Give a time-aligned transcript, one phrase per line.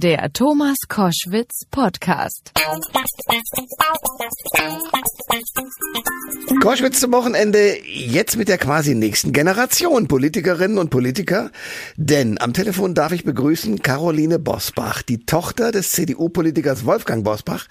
[0.00, 2.52] Der Thomas Koschwitz Podcast.
[6.62, 11.50] Koschwitz zum Wochenende jetzt mit der quasi nächsten Generation Politikerinnen und Politiker.
[11.96, 17.66] Denn am Telefon darf ich begrüßen Caroline Bosbach, die Tochter des CDU-Politikers Wolfgang Bosbach.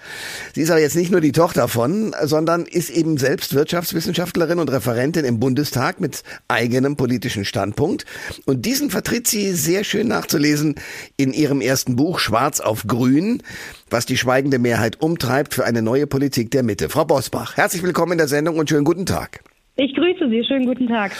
[0.54, 4.70] Sie ist aber jetzt nicht nur die Tochter von, sondern ist eben selbst Wirtschaftswissenschaftlerin und
[4.70, 8.04] Referentin im Bundestag mit eigenem politischen Standpunkt.
[8.44, 10.74] Und diesen vertritt sie sehr schön nachzulesen
[11.16, 13.42] in ihrem ersten Buch Schwarz auf Grün,
[13.90, 16.88] was die schweigende Mehrheit umtreibt für eine neue Politik der Mitte.
[16.88, 19.40] Frau Bosbach, herzlich willkommen in der Sendung und schönen guten Tag.
[19.76, 21.12] Ich grüße Sie, schönen guten Tag.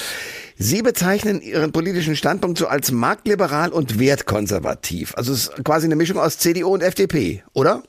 [0.57, 5.15] Sie bezeichnen Ihren politischen Standpunkt so als marktliberal und wertkonservativ.
[5.17, 7.85] Also es ist quasi eine Mischung aus CDU und FDP, oder?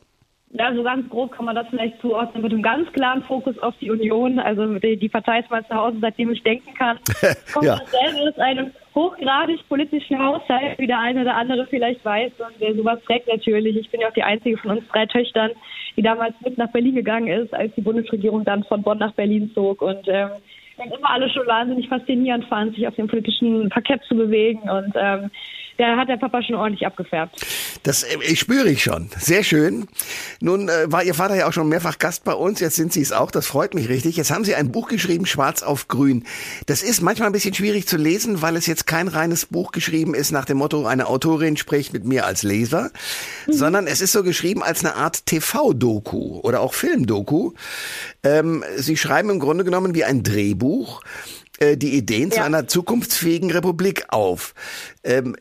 [0.51, 3.75] Ja, so ganz grob kann man das vielleicht zuordnen mit einem ganz klaren Fokus auf
[3.79, 4.39] die Union.
[4.39, 6.97] Also die, die Partei ist mal zu Hause, seitdem ich denken kann.
[7.53, 7.77] Kommt ja.
[7.77, 12.31] dasselbe aus einem hochgradig politischen Haushalt, wie der eine oder andere vielleicht weiß.
[12.39, 13.77] Und wer sowas trägt natürlich.
[13.77, 15.51] Ich bin ja auch die einzige von uns drei Töchtern,
[15.95, 19.51] die damals mit nach Berlin gegangen ist, als die Bundesregierung dann von Bonn nach Berlin
[19.53, 19.83] zog.
[19.83, 20.29] Und ähm,
[20.83, 24.67] immer alle schon wahnsinnig faszinierend fand, sich auf dem politischen Parkett zu bewegen.
[24.67, 25.29] Und ähm,
[25.79, 27.35] da hat der Papa schon ordentlich abgefärbt.
[27.83, 29.09] Das äh, ich spüre ich schon.
[29.17, 29.87] Sehr schön.
[30.41, 32.59] Nun äh, war Ihr Vater ja auch schon mehrfach Gast bei uns.
[32.59, 33.31] Jetzt sind Sie es auch.
[33.31, 34.17] Das freut mich richtig.
[34.17, 36.25] Jetzt haben Sie ein Buch geschrieben, Schwarz auf Grün.
[36.65, 40.13] Das ist manchmal ein bisschen schwierig zu lesen, weil es jetzt kein reines Buch geschrieben
[40.13, 42.91] ist nach dem Motto, eine Autorin spricht mit mir als Leser,
[43.47, 43.53] mhm.
[43.53, 47.53] sondern es ist so geschrieben als eine Art TV-Doku oder auch Film-Doku.
[48.23, 51.01] Ähm, Sie schreiben im Grunde genommen wie ein Drehbuch
[51.59, 52.35] äh, die Ideen ja.
[52.35, 54.53] zu einer zukunftsfähigen Republik auf.
[55.03, 55.35] Ähm,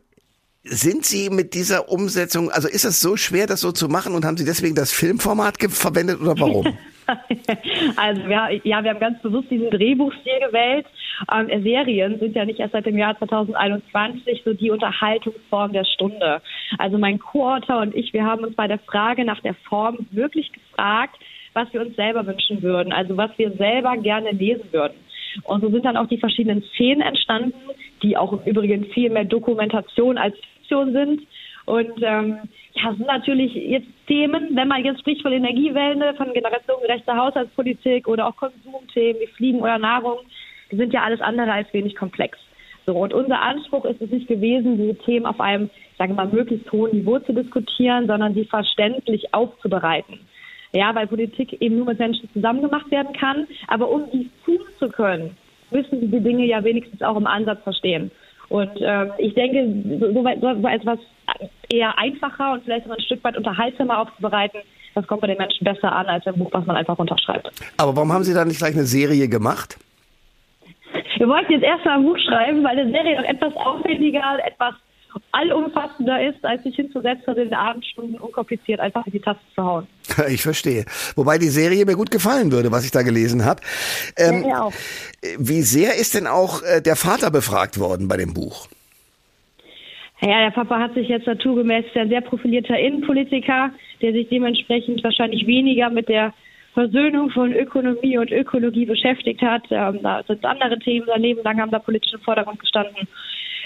[0.70, 4.24] sind Sie mit dieser Umsetzung, also ist es so schwer, das so zu machen und
[4.24, 6.66] haben Sie deswegen das Filmformat verwendet oder warum?
[7.96, 10.86] also wir, ja, wir haben ganz bewusst diesen Drehbuchstil gewählt.
[11.34, 16.42] Ähm, Serien sind ja nicht erst seit dem Jahr 2021 so die Unterhaltungsform der Stunde.
[16.76, 20.52] Also mein Co-Autor und ich, wir haben uns bei der Frage nach der Form wirklich
[20.52, 21.16] gefragt,
[21.54, 24.94] was wir uns selber wünschen würden, also was wir selber gerne lesen würden.
[25.44, 27.54] Und so sind dann auch die verschiedenen Szenen entstanden,
[28.02, 30.36] die auch im Übrigen viel mehr Dokumentation als
[30.68, 31.22] Fiktion sind.
[31.64, 32.38] Und ähm,
[32.74, 38.26] ja, sind natürlich jetzt Themen, wenn man jetzt spricht von Energiewende, von generationengerechter Haushaltspolitik oder
[38.26, 40.18] auch Konsumthemen wie Fliegen oder Nahrung,
[40.70, 42.38] die sind ja alles andere als wenig komplex.
[42.86, 45.68] So, und unser Anspruch ist es nicht gewesen, diese Themen auf einem,
[45.98, 50.20] sagen wir mal, möglichst hohen Niveau zu diskutieren, sondern sie verständlich aufzubereiten.
[50.72, 53.46] Ja, weil Politik eben nur mit Menschen zusammen gemacht werden kann.
[53.66, 55.36] Aber um dies tun zu können,
[55.70, 58.10] müssen sie die Dinge ja wenigstens auch im Ansatz verstehen.
[58.48, 60.98] Und ähm, ich denke, so, so, so etwas
[61.68, 64.60] eher einfacher und vielleicht ein Stück weit unterhaltsamer aufzubereiten,
[64.94, 67.50] das kommt bei den Menschen besser an als ein Buch, was man einfach unterschreibt.
[67.76, 69.78] Aber warum haben Sie da nicht gleich eine Serie gemacht?
[71.18, 74.74] Wir wollten jetzt erstmal ein Buch schreiben, weil eine Serie noch etwas aufwendiger, etwas
[75.32, 79.62] allumfassender ist, als sich hinzusetzen und in den Abendstunden unkompliziert einfach in die Taste zu
[79.62, 79.86] hauen.
[80.28, 80.84] Ich verstehe.
[81.16, 83.60] Wobei die Serie mir gut gefallen würde, was ich da gelesen habe.
[84.16, 84.72] Ähm, ja, auch.
[85.38, 88.68] Wie sehr ist denn auch äh, der Vater befragt worden bei dem Buch?
[90.20, 93.70] Ja, der Papa hat sich jetzt naturgemäß ein sehr profilierter Innenpolitiker,
[94.02, 96.34] der sich dementsprechend wahrscheinlich weniger mit der
[96.74, 99.62] Versöhnung von Ökonomie und Ökologie beschäftigt hat.
[99.70, 103.08] Ähm, da sind andere Themen daneben lang haben da politisch im Vordergrund gestanden.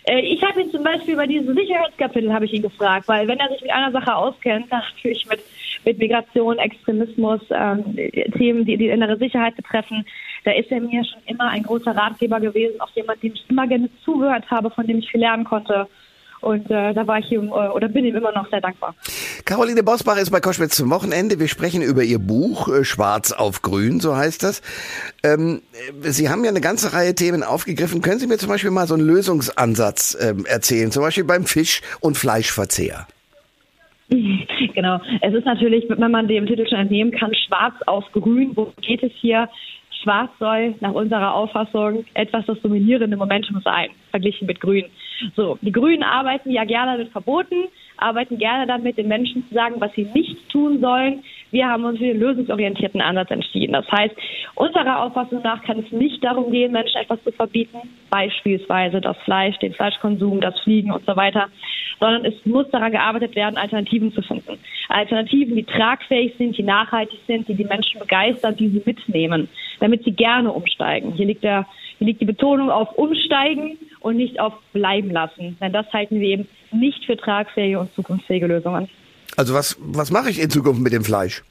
[0.05, 3.39] Äh, ich habe ihn zum Beispiel über dieses Sicherheitskapitel habe ich ihn gefragt, weil wenn
[3.39, 5.41] er sich mit einer Sache auskennt, natürlich mit,
[5.85, 7.97] mit Migration, Extremismus, ähm,
[8.37, 10.05] Themen, die die innere Sicherheit betreffen,
[10.45, 13.67] da ist er mir schon immer ein großer Ratgeber gewesen, auch jemand, dem ich immer
[13.67, 15.87] gerne zugehört habe, von dem ich viel lernen konnte.
[16.42, 18.94] Und äh, da war ich ihm äh, oder bin ihm immer noch sehr dankbar.
[19.44, 21.38] Caroline Bosbach ist bei Koschwitz zum Wochenende.
[21.38, 24.60] Wir sprechen über ihr Buch äh, Schwarz auf Grün, so heißt das.
[25.22, 25.62] Ähm,
[26.00, 28.03] Sie haben ja eine ganze Reihe Themen aufgegriffen.
[28.03, 31.80] Können Sie mir zum Beispiel mal so einen Lösungsansatz ähm, erzählen, zum Beispiel beim Fisch-
[32.00, 33.06] und Fleischverzehr?
[34.74, 35.00] Genau.
[35.20, 38.53] Es ist natürlich, wenn man dem Titel schon entnehmen kann, schwarz auf grün.
[38.54, 39.48] Wo geht es hier?
[40.03, 44.86] Schwarz soll nach unserer Auffassung etwas das dominierende Momentum sein, verglichen mit Grün.
[45.37, 49.77] So, die Grünen arbeiten ja gerne mit Verboten, arbeiten gerne damit, den Menschen zu sagen,
[49.78, 51.22] was sie nicht tun sollen.
[51.51, 53.72] Wir haben uns für den lösungsorientierten Ansatz entschieden.
[53.72, 54.15] Das heißt,
[54.54, 57.78] unserer Auffassung nach kann es nicht darum gehen, Menschen etwas zu verbieten,
[58.10, 61.48] beispielsweise das Fleisch, den Fleischkonsum, das Fliegen und so weiter,
[62.01, 64.59] sondern es muss daran gearbeitet werden, Alternativen zu finden.
[64.89, 69.48] Alternativen, die tragfähig sind, die nachhaltig sind, die die Menschen begeistern, die sie mitnehmen,
[69.78, 71.13] damit sie gerne umsteigen.
[71.13, 71.66] Hier liegt, der,
[71.98, 75.57] hier liegt die Betonung auf Umsteigen und nicht auf Bleiben lassen.
[75.60, 78.89] Denn das halten wir eben nicht für tragfähige und zukunftsfähige Lösungen.
[79.37, 81.43] Also was, was mache ich in Zukunft mit dem Fleisch?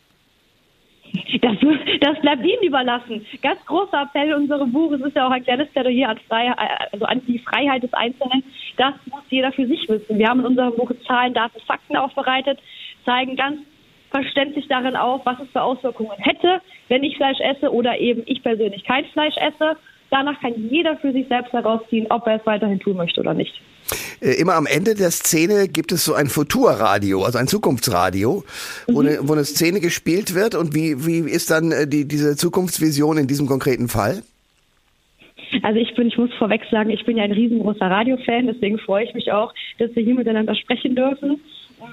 [1.42, 1.58] Das,
[2.00, 3.26] das bleibt Ihnen überlassen.
[3.42, 4.92] Ganz großer Appell in unserem Buch.
[4.94, 6.58] Es ist ja auch ein kleines Plädoyer an, Freiheit,
[6.92, 8.44] also an die Freiheit des Einzelnen.
[8.78, 10.18] Das muss jeder für sich wissen.
[10.18, 12.60] Wir haben in unserem Buch Zahlen, Daten, Fakten aufbereitet,
[13.06, 13.60] zeigen ganz
[14.10, 18.44] verständlich darin auf, was es für Auswirkungen hätte, wenn ich Fleisch esse oder eben ich
[18.44, 19.78] persönlich kein Fleisch esse.
[20.12, 23.54] Danach kann jeder für sich selbst herausziehen, ob er es weiterhin tun möchte oder nicht.
[24.22, 28.44] Äh, immer am Ende der Szene gibt es so ein Futurradio, also ein Zukunftsradio,
[28.88, 28.94] mhm.
[28.94, 30.54] wo, eine, wo eine Szene gespielt wird.
[30.54, 34.22] Und wie, wie ist dann äh, die, diese Zukunftsvision in diesem konkreten Fall?
[35.64, 39.06] Also ich bin, ich muss vorweg sagen, ich bin ja ein riesengroßer Radiofan, deswegen freue
[39.06, 41.42] ich mich auch, dass wir hier miteinander sprechen dürfen.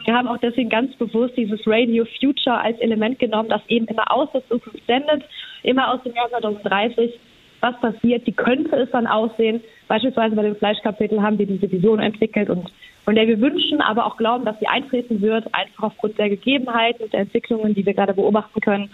[0.04, 4.12] Wir haben auch deswegen ganz bewusst dieses Radio Future als Element genommen, das eben immer
[4.12, 5.22] aus der Zukunft sendet,
[5.62, 7.18] immer aus dem Jahr 2030.
[7.60, 8.26] Was passiert?
[8.26, 9.60] Wie könnte es dann aussehen?
[9.88, 12.70] Beispielsweise bei dem Fleischkapitel haben wir diese Vision entwickelt und
[13.04, 17.04] von der wir wünschen, aber auch glauben, dass sie eintreten wird, einfach aufgrund der Gegebenheiten
[17.04, 18.90] und der Entwicklungen, die wir gerade beobachten können,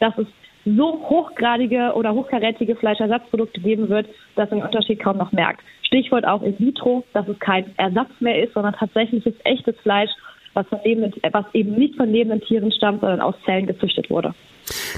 [0.00, 0.26] dass es
[0.66, 4.06] so hochgradige oder hochkarätige Fleischersatzprodukte geben wird,
[4.36, 5.62] dass man den Unterschied kaum noch merkt.
[5.82, 10.10] Stichwort auch in vitro, dass es kein Ersatz mehr ist, sondern tatsächliches echtes Fleisch,
[10.54, 14.34] was, von lebenden, was eben nicht von lebenden Tieren stammt, sondern aus Zellen gezüchtet wurde.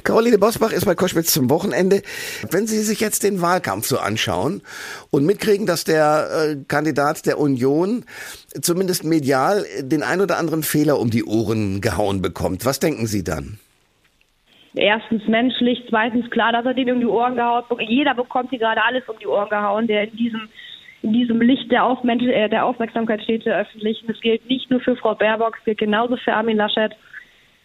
[0.04, 2.02] Caroline Bosbach ist bei Koschwitz zum Wochenende.
[2.50, 4.62] Wenn Sie sich jetzt den Wahlkampf so anschauen
[5.10, 8.04] und mitkriegen, dass der äh, Kandidat der Union
[8.60, 13.24] zumindest medial den ein oder anderen Fehler um die Ohren gehauen bekommt, was denken Sie
[13.24, 13.58] dann?
[14.74, 17.88] Erstens menschlich, zweitens klar, dass er den um die Ohren gehauen bekommt.
[17.88, 20.48] Jeder bekommt hier gerade alles um die Ohren gehauen, der in diesem
[21.02, 24.10] in diesem Licht der, Aufmen äh, der Aufmerksamkeit steht der öffentlichen.
[24.10, 26.92] Es gilt nicht nur für Frau Baerbock, es gilt genauso für Armin Laschet.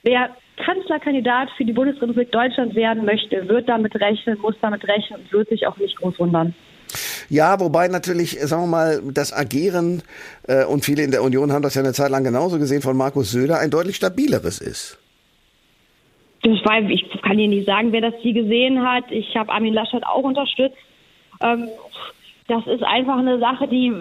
[0.03, 5.31] Wer Kanzlerkandidat für die Bundesrepublik Deutschland werden möchte, wird damit rechnen, muss damit rechnen und
[5.31, 6.53] wird sich auch nicht groß wundern.
[7.29, 10.03] Ja, wobei natürlich, sagen wir mal, das Agieren,
[10.47, 12.97] äh, und viele in der Union haben das ja eine Zeit lang genauso gesehen, von
[12.97, 14.99] Markus Söder ein deutlich stabileres ist.
[16.43, 19.05] Das weiß, ich kann Ihnen nicht sagen, wer das hier gesehen hat.
[19.11, 20.75] Ich habe Armin Laschet auch unterstützt.
[21.41, 21.69] Ähm,
[22.47, 23.93] das ist einfach eine Sache, die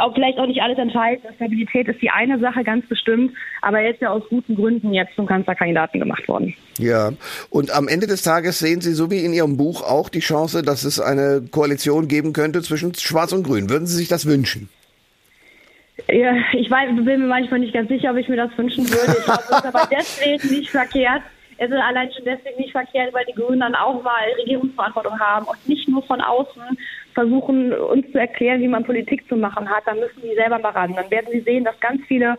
[0.00, 1.22] auch vielleicht auch nicht alles entscheidet.
[1.36, 3.32] Stabilität ist die eine Sache ganz bestimmt,
[3.62, 6.54] aber er ist ja aus guten Gründen jetzt zum Kanzlerkandidaten gemacht worden.
[6.78, 7.12] Ja,
[7.50, 10.62] und am Ende des Tages sehen Sie, so wie in Ihrem Buch, auch die Chance,
[10.62, 13.70] dass es eine Koalition geben könnte zwischen Schwarz und Grün.
[13.70, 14.68] Würden Sie sich das wünschen?
[16.08, 19.16] Ja, ich weiß, bin mir manchmal nicht ganz sicher, ob ich mir das wünschen würde.
[19.16, 21.22] Ich glaube, es ist aber deswegen nicht verkehrt.
[21.58, 25.46] Es ist allein schon deswegen nicht verkehrt, weil die Grünen dann auch mal Regierungsverantwortung haben
[25.46, 26.62] und nicht nur von außen
[27.14, 30.70] versuchen, uns zu erklären, wie man Politik zu machen hat, dann müssen die selber mal
[30.70, 30.94] ran.
[30.94, 32.36] Dann werden sie sehen, dass ganz viele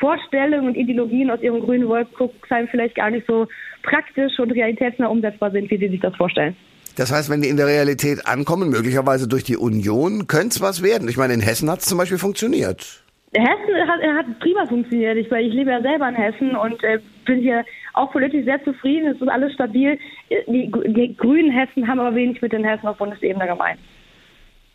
[0.00, 3.46] Vorstellungen und Ideologien aus ihrem grünen Wolkenkuckucksheim vielleicht gar nicht so
[3.82, 6.56] praktisch und realitätsnah umsetzbar sind, wie sie sich das vorstellen.
[6.96, 10.82] Das heißt, wenn die in der Realität ankommen, möglicherweise durch die Union, könnte es was
[10.82, 11.08] werden.
[11.08, 13.02] Ich meine, in Hessen hat es zum Beispiel funktioniert.
[13.34, 15.16] Hessen hat, hat prima funktioniert.
[15.16, 17.64] Ich, ich lebe ja selber in Hessen und äh, bin hier
[17.94, 19.08] auch politisch sehr zufrieden.
[19.08, 19.98] Es ist alles stabil.
[20.30, 23.78] Die, die grünen Hessen haben aber wenig mit den Hessen auf Bundesebene gemeint.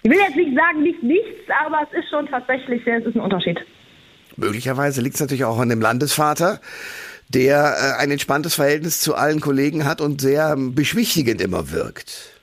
[0.02, 3.22] Ich will jetzt nicht sagen, nicht nichts, aber es ist schon tatsächlich, es ist ein
[3.22, 3.60] Unterschied.
[4.38, 6.62] Möglicherweise liegt es natürlich auch an dem Landesvater,
[7.28, 12.40] der äh, ein entspanntes Verhältnis zu allen Kollegen hat und sehr beschwichtigend immer wirkt.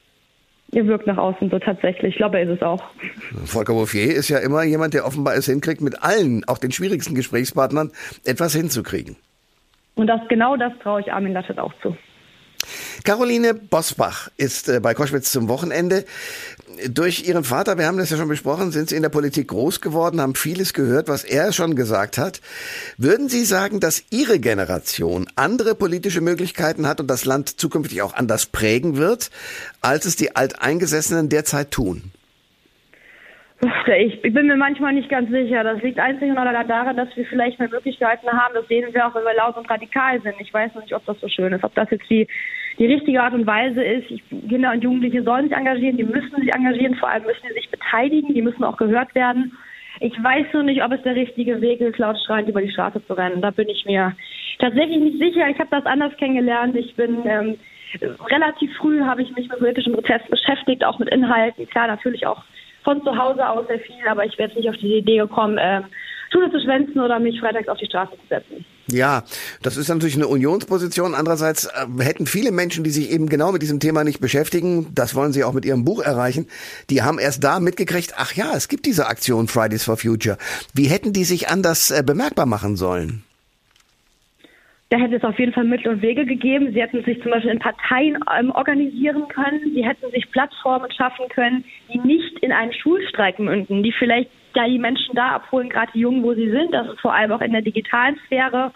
[0.73, 2.11] Er wirkt nach außen so tatsächlich.
[2.11, 2.83] Ich glaube, er ist es auch.
[3.45, 7.15] Volker Bouffier ist ja immer jemand, der offenbar es hinkriegt, mit allen, auch den schwierigsten
[7.15, 7.93] Gesprächspartnern,
[8.25, 9.17] etwas hinzukriegen.
[9.97, 11.97] Und das genau das traue ich Armin Laschet auch zu.
[13.05, 16.05] Caroline Bosbach ist äh, bei Koschwitz zum Wochenende.
[16.89, 19.81] Durch Ihren Vater, wir haben das ja schon besprochen, sind Sie in der Politik groß
[19.81, 22.41] geworden, haben vieles gehört, was er schon gesagt hat.
[22.99, 28.15] Würden Sie sagen, dass Ihre Generation andere politische Möglichkeiten hat und das Land zukünftig auch
[28.15, 29.31] anders prägen wird,
[29.81, 32.11] als es die Alteingesessenen derzeit tun?
[33.87, 35.65] Ich bin mir manchmal nicht ganz sicher.
[35.65, 38.55] Das liegt einzig und allein daran, dass wir vielleicht mehr Möglichkeiten haben.
[38.55, 40.35] Das sehen wir auch, wenn wir laut und radikal sind.
[40.41, 42.27] Ich weiß noch nicht, ob das so schön ist, ob das jetzt die,
[42.79, 44.11] die richtige Art und Weise ist.
[44.11, 47.55] Ich, Kinder und Jugendliche sollen sich engagieren, die müssen sich engagieren, vor allem müssen sie
[47.55, 49.57] sich beteiligen, die müssen auch gehört werden.
[50.01, 53.05] Ich weiß nur nicht, ob es der richtige Weg ist, laut schreiend über die Straße
[53.07, 53.41] zu rennen.
[53.41, 54.15] Da bin ich mir
[54.59, 55.49] tatsächlich nicht sicher.
[55.49, 56.77] Ich habe das anders kennengelernt.
[56.77, 57.57] Ich bin ähm,
[58.29, 61.67] relativ früh habe ich mich mit politischem Protest beschäftigt, auch mit Inhalten.
[61.69, 62.43] Klar, natürlich auch
[62.87, 65.83] von zu Hause aus sehr viel, aber ich wäre nicht auf die Idee gekommen, äh,
[66.33, 68.65] Schule zu schwänzen oder mich freitags auf die Straße zu setzen.
[68.89, 69.25] Ja,
[69.63, 71.17] das ist natürlich eine Unionsposition.
[71.17, 75.17] Andererseits äh, hätten viele Menschen, die sich eben genau mit diesem Thema nicht beschäftigen, das
[75.17, 76.47] wollen sie auch mit ihrem Buch erreichen,
[76.89, 80.39] die haben erst da mitgekriegt, ach ja, es gibt diese Aktion Fridays for Future.
[80.73, 83.25] Wie hätten die sich anders äh, bemerkbar machen sollen?
[84.89, 86.73] Da hätte es auf jeden Fall Mittel und Wege gegeben.
[86.73, 89.73] Sie hätten sich zum Beispiel in Parteien ähm, organisieren können.
[89.75, 94.67] Sie hätten sich Plattformen schaffen können, die nicht in einen Schulstreik münden, die vielleicht da
[94.67, 96.73] die Menschen da abholen, gerade die Jungen, wo sie sind.
[96.73, 98.73] Das ist vor allem auch in der digitalen Sphäre.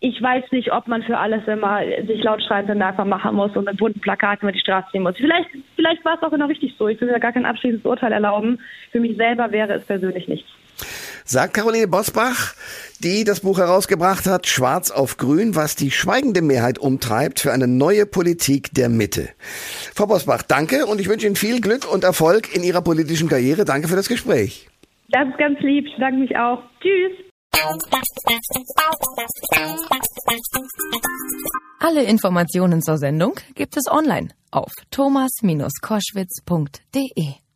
[0.00, 3.66] ich weiß nicht, ob man für alles immer sich laut schreiend bemerkbar machen muss und
[3.66, 5.16] mit bunten Plakaten über die Straße ziehen muss.
[5.16, 6.88] Vielleicht, vielleicht war es auch genau richtig so.
[6.88, 8.58] Ich will mir gar kein abschließendes Urteil erlauben.
[8.90, 10.48] Für mich selber wäre es persönlich nichts.
[11.30, 12.54] Sagt Caroline Bosbach,
[13.00, 17.68] die das Buch herausgebracht hat, Schwarz auf Grün, was die schweigende Mehrheit umtreibt für eine
[17.68, 19.28] neue Politik der Mitte.
[19.94, 23.66] Frau Bosbach, danke und ich wünsche Ihnen viel Glück und Erfolg in Ihrer politischen Karriere.
[23.66, 24.70] Danke für das Gespräch.
[25.10, 25.84] Das ist ganz lieb.
[25.86, 26.62] Ich danke mich auch.
[26.80, 27.12] Tschüss.
[31.80, 37.47] Alle Informationen zur Sendung gibt es online auf thomas-koschwitz.de.